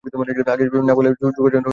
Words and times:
আগে-আগে 0.03 0.43
না 0.81 0.93
বললে 0.97 1.09
জোগাড়যন্ত্র 1.11 1.41
করা 1.43 1.53
যায় 1.53 1.61
না। 1.61 1.69